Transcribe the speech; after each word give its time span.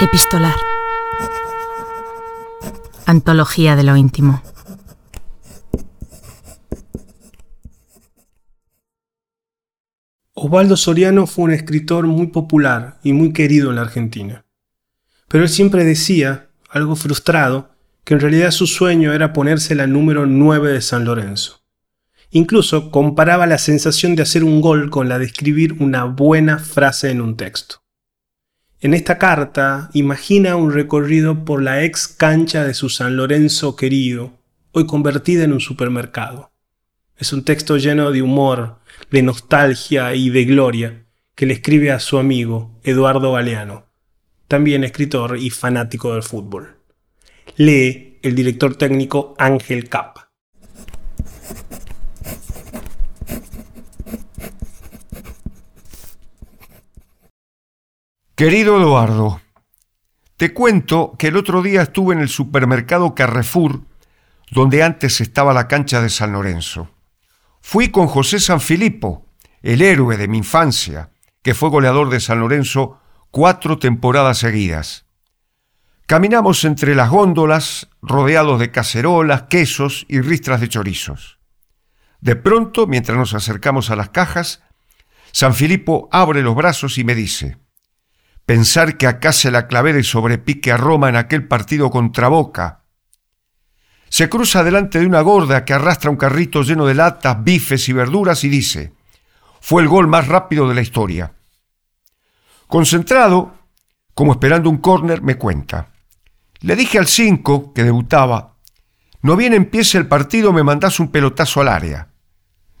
Epistolar. 0.00 0.56
Antología 3.06 3.76
de 3.76 3.84
lo 3.84 3.96
íntimo. 3.96 4.42
Osvaldo 10.32 10.76
Soriano 10.76 11.28
fue 11.28 11.44
un 11.44 11.52
escritor 11.52 12.08
muy 12.08 12.26
popular 12.26 12.98
y 13.04 13.12
muy 13.12 13.32
querido 13.32 13.70
en 13.70 13.76
la 13.76 13.82
Argentina. 13.82 14.44
Pero 15.28 15.44
él 15.44 15.48
siempre 15.48 15.84
decía, 15.84 16.48
algo 16.68 16.96
frustrado, 16.96 17.70
que 18.02 18.14
en 18.14 18.20
realidad 18.20 18.50
su 18.50 18.66
sueño 18.66 19.12
era 19.12 19.32
ponerse 19.32 19.76
la 19.76 19.86
número 19.86 20.26
9 20.26 20.72
de 20.72 20.80
San 20.80 21.04
Lorenzo. 21.04 21.62
Incluso 22.30 22.90
comparaba 22.90 23.46
la 23.46 23.58
sensación 23.58 24.16
de 24.16 24.24
hacer 24.24 24.42
un 24.42 24.60
gol 24.60 24.90
con 24.90 25.08
la 25.08 25.20
de 25.20 25.26
escribir 25.26 25.76
una 25.78 26.04
buena 26.04 26.58
frase 26.58 27.12
en 27.12 27.20
un 27.20 27.36
texto. 27.36 27.83
En 28.84 28.92
esta 28.92 29.16
carta 29.16 29.88
imagina 29.94 30.56
un 30.56 30.70
recorrido 30.70 31.46
por 31.46 31.62
la 31.62 31.84
ex 31.84 32.06
cancha 32.06 32.64
de 32.64 32.74
su 32.74 32.90
San 32.90 33.16
Lorenzo 33.16 33.76
querido, 33.76 34.34
hoy 34.72 34.84
convertida 34.84 35.42
en 35.42 35.54
un 35.54 35.60
supermercado. 35.60 36.52
Es 37.16 37.32
un 37.32 37.44
texto 37.44 37.78
lleno 37.78 38.10
de 38.10 38.20
humor, 38.20 38.80
de 39.10 39.22
nostalgia 39.22 40.14
y 40.14 40.28
de 40.28 40.44
gloria 40.44 41.06
que 41.34 41.46
le 41.46 41.54
escribe 41.54 41.92
a 41.92 41.98
su 41.98 42.18
amigo 42.18 42.78
Eduardo 42.84 43.32
Galeano, 43.32 43.86
también 44.48 44.84
escritor 44.84 45.38
y 45.38 45.48
fanático 45.48 46.12
del 46.12 46.22
fútbol. 46.22 46.76
Lee 47.56 48.18
el 48.20 48.34
director 48.34 48.76
técnico 48.76 49.34
Ángel 49.38 49.88
Capa. 49.88 50.23
Querido 58.36 58.80
Eduardo, 58.80 59.40
te 60.36 60.52
cuento 60.52 61.14
que 61.20 61.28
el 61.28 61.36
otro 61.36 61.62
día 61.62 61.82
estuve 61.82 62.16
en 62.16 62.20
el 62.20 62.28
supermercado 62.28 63.14
Carrefour, 63.14 63.82
donde 64.50 64.82
antes 64.82 65.20
estaba 65.20 65.54
la 65.54 65.68
cancha 65.68 66.02
de 66.02 66.08
San 66.08 66.32
Lorenzo. 66.32 66.90
Fui 67.60 67.92
con 67.92 68.08
José 68.08 68.40
Sanfilippo, 68.40 69.24
el 69.62 69.82
héroe 69.82 70.16
de 70.16 70.26
mi 70.26 70.38
infancia, 70.38 71.10
que 71.42 71.54
fue 71.54 71.70
goleador 71.70 72.10
de 72.10 72.18
San 72.18 72.40
Lorenzo 72.40 72.98
cuatro 73.30 73.78
temporadas 73.78 74.38
seguidas. 74.38 75.06
Caminamos 76.06 76.64
entre 76.64 76.96
las 76.96 77.10
góndolas, 77.10 77.88
rodeados 78.02 78.58
de 78.58 78.72
cacerolas, 78.72 79.42
quesos 79.44 80.06
y 80.08 80.20
ristras 80.20 80.60
de 80.60 80.68
chorizos. 80.68 81.38
De 82.20 82.34
pronto, 82.34 82.88
mientras 82.88 83.16
nos 83.16 83.32
acercamos 83.32 83.90
a 83.90 83.96
las 83.96 84.08
cajas, 84.08 84.64
Sanfilippo 85.30 86.08
abre 86.10 86.42
los 86.42 86.56
brazos 86.56 86.98
y 86.98 87.04
me 87.04 87.14
dice, 87.14 87.58
Pensar 88.46 88.98
que 88.98 89.06
acá 89.06 89.32
se 89.32 89.50
la 89.50 89.66
clavé 89.66 89.92
de 89.92 90.02
sobrepique 90.02 90.70
a 90.70 90.76
Roma 90.76 91.08
en 91.08 91.16
aquel 91.16 91.48
partido 91.48 91.90
contra 91.90 92.28
Boca. 92.28 92.82
Se 94.10 94.28
cruza 94.28 94.62
delante 94.62 95.00
de 95.00 95.06
una 95.06 95.22
gorda 95.22 95.64
que 95.64 95.72
arrastra 95.72 96.10
un 96.10 96.16
carrito 96.16 96.62
lleno 96.62 96.86
de 96.86 96.94
latas, 96.94 97.42
bifes 97.42 97.88
y 97.88 97.92
verduras 97.92 98.44
y 98.44 98.48
dice, 98.48 98.92
fue 99.60 99.82
el 99.82 99.88
gol 99.88 100.06
más 100.06 100.28
rápido 100.28 100.68
de 100.68 100.74
la 100.74 100.82
historia. 100.82 101.32
Concentrado, 102.66 103.54
como 104.14 104.32
esperando 104.32 104.68
un 104.68 104.78
córner, 104.78 105.22
me 105.22 105.36
cuenta. 105.36 105.88
Le 106.60 106.76
dije 106.76 106.98
al 106.98 107.06
5, 107.06 107.72
que 107.72 107.82
debutaba, 107.82 108.56
no 109.22 109.36
bien 109.36 109.54
empiece 109.54 109.96
el 109.96 110.06
partido 110.06 110.52
me 110.52 110.62
mandás 110.62 111.00
un 111.00 111.08
pelotazo 111.08 111.62
al 111.62 111.68
área. 111.68 112.08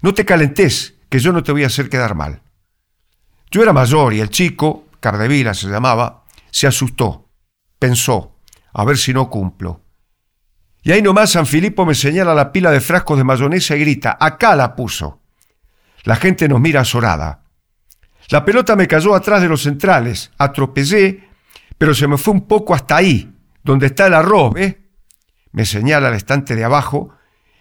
No 0.00 0.14
te 0.14 0.24
calentes, 0.24 0.94
que 1.10 1.18
yo 1.18 1.32
no 1.32 1.42
te 1.42 1.52
voy 1.52 1.64
a 1.64 1.66
hacer 1.66 1.90
quedar 1.90 2.14
mal. 2.14 2.40
Yo 3.50 3.62
era 3.62 3.74
mayor 3.74 4.14
y 4.14 4.20
el 4.20 4.30
chico, 4.30 4.86
Cardevila 5.00 5.54
se 5.54 5.68
llamaba, 5.68 6.24
se 6.50 6.66
asustó, 6.66 7.30
pensó, 7.78 8.36
a 8.72 8.84
ver 8.84 8.98
si 8.98 9.12
no 9.12 9.30
cumplo. 9.30 9.82
Y 10.82 10.92
ahí 10.92 11.02
nomás 11.02 11.32
San 11.32 11.46
Filipo 11.46 11.84
me 11.84 11.94
señala 11.94 12.34
la 12.34 12.52
pila 12.52 12.70
de 12.70 12.80
frascos 12.80 13.18
de 13.18 13.24
mayonesa 13.24 13.76
y 13.76 13.80
grita, 13.80 14.16
acá 14.18 14.54
la 14.56 14.76
puso. 14.76 15.20
La 16.04 16.16
gente 16.16 16.48
nos 16.48 16.60
mira 16.60 16.80
azorada. 16.80 17.44
La 18.28 18.44
pelota 18.44 18.76
me 18.76 18.86
cayó 18.86 19.14
atrás 19.14 19.42
de 19.42 19.48
los 19.48 19.62
centrales, 19.62 20.30
atropellé, 20.38 21.28
pero 21.76 21.94
se 21.94 22.06
me 22.06 22.16
fue 22.16 22.34
un 22.34 22.46
poco 22.46 22.74
hasta 22.74 22.96
ahí, 22.96 23.34
donde 23.62 23.86
está 23.86 24.06
el 24.06 24.14
arroz, 24.14 24.56
¿eh? 24.56 24.88
Me 25.52 25.64
señala 25.64 26.08
el 26.08 26.14
estante 26.14 26.54
de 26.54 26.64
abajo, 26.64 27.10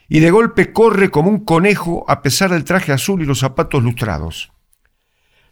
y 0.07 0.19
de 0.19 0.31
golpe 0.31 0.72
corre 0.72 1.09
como 1.09 1.29
un 1.29 1.44
conejo 1.44 2.05
a 2.07 2.22
pesar 2.22 2.51
del 2.51 2.63
traje 2.63 2.91
azul 2.91 3.22
y 3.22 3.25
los 3.25 3.39
zapatos 3.39 3.83
lustrados. 3.83 4.51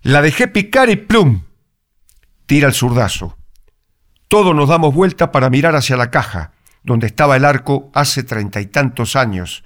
La 0.02 0.22
dejé 0.22 0.48
picar 0.48 0.90
y 0.90 0.96
plum, 0.96 1.44
tira 2.48 2.68
el 2.68 2.74
zurdazo. 2.74 3.38
Todos 4.28 4.56
nos 4.56 4.70
damos 4.70 4.96
vuelta 4.96 5.32
para 5.32 5.50
mirar 5.50 5.76
hacia 5.76 5.98
la 5.98 6.10
caja, 6.10 6.54
donde 6.84 7.08
estaba 7.08 7.36
el 7.36 7.46
arco 7.46 7.92
hace 7.94 8.24
treinta 8.24 8.60
y 8.62 8.66
tantos 8.66 9.16
años, 9.16 9.64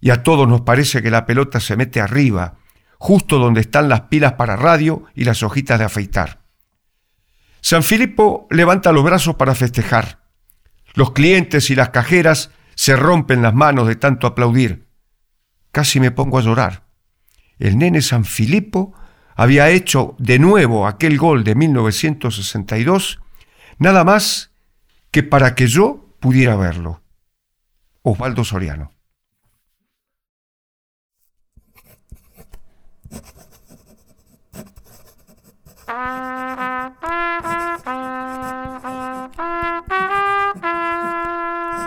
y 0.00 0.10
a 0.10 0.22
todos 0.22 0.46
nos 0.48 0.62
parece 0.62 1.02
que 1.02 1.10
la 1.10 1.24
pelota 1.24 1.60
se 1.60 1.76
mete 1.76 2.00
arriba, 2.00 2.56
justo 2.98 3.38
donde 3.38 3.60
están 3.60 3.88
las 3.88 4.02
pilas 4.02 4.34
para 4.34 4.56
radio 4.56 5.04
y 5.14 5.24
las 5.24 5.42
hojitas 5.42 5.78
de 5.78 5.84
afeitar. 5.86 6.40
San 7.60 7.82
Filipo 7.82 8.46
levanta 8.50 8.92
los 8.92 9.04
brazos 9.04 9.36
para 9.36 9.54
festejar. 9.54 10.20
Los 10.94 11.12
clientes 11.12 11.70
y 11.70 11.74
las 11.74 11.90
cajeras 11.90 12.50
se 12.74 12.96
rompen 12.96 13.42
las 13.42 13.54
manos 13.54 13.86
de 13.86 13.96
tanto 13.96 14.26
aplaudir. 14.26 14.88
Casi 15.70 16.00
me 16.00 16.10
pongo 16.10 16.38
a 16.38 16.42
llorar. 16.42 16.84
El 17.58 17.78
nene 17.78 18.00
San 18.02 18.24
Filipo 18.24 18.94
había 19.40 19.70
hecho 19.70 20.14
de 20.18 20.38
nuevo 20.38 20.86
aquel 20.86 21.16
gol 21.16 21.44
de 21.44 21.54
1962, 21.54 23.20
nada 23.78 24.04
más 24.04 24.50
que 25.10 25.22
para 25.22 25.54
que 25.54 25.66
yo 25.66 26.14
pudiera 26.20 26.56
verlo. 26.56 27.00
Osvaldo 28.02 28.44
Soriano. 28.44 28.92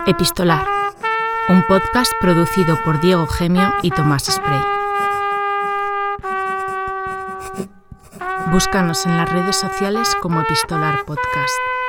Epistolar, 0.08 0.66
un 1.48 1.62
podcast 1.68 2.12
producido 2.20 2.76
por 2.84 3.00
Diego 3.00 3.28
Gemio 3.28 3.72
y 3.82 3.92
Tomás 3.92 4.24
Spray. 4.24 4.73
Búscanos 8.54 9.04
en 9.04 9.16
las 9.16 9.28
redes 9.32 9.56
sociales 9.56 10.14
como 10.22 10.40
Epistolar 10.40 11.04
Podcast. 11.04 11.83